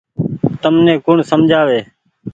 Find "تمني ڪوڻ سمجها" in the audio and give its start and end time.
0.61-1.61